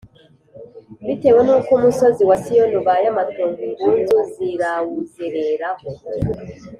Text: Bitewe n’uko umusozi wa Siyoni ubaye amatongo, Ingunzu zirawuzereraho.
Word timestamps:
Bitewe 1.07 1.39
n’uko 1.43 1.69
umusozi 1.77 2.21
wa 2.29 2.37
Siyoni 2.43 2.75
ubaye 2.81 3.05
amatongo, 3.13 3.59
Ingunzu 3.69 4.17
zirawuzereraho. 4.33 5.85